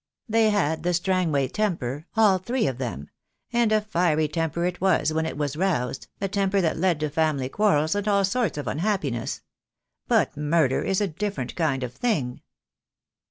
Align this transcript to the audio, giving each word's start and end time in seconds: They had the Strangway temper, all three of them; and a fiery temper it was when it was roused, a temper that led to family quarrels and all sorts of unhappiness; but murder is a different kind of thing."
They 0.27 0.49
had 0.49 0.81
the 0.81 0.95
Strangway 0.95 1.47
temper, 1.47 2.07
all 2.17 2.39
three 2.39 2.65
of 2.65 2.79
them; 2.79 3.11
and 3.53 3.71
a 3.71 3.81
fiery 3.81 4.27
temper 4.27 4.65
it 4.65 4.81
was 4.81 5.13
when 5.13 5.27
it 5.27 5.37
was 5.37 5.55
roused, 5.55 6.07
a 6.19 6.27
temper 6.27 6.59
that 6.59 6.79
led 6.79 6.99
to 7.01 7.09
family 7.11 7.49
quarrels 7.49 7.93
and 7.93 8.07
all 8.07 8.25
sorts 8.25 8.57
of 8.57 8.65
unhappiness; 8.67 9.41
but 10.07 10.35
murder 10.35 10.81
is 10.81 11.01
a 11.01 11.07
different 11.07 11.53
kind 11.55 11.83
of 11.83 11.93
thing." 11.93 12.41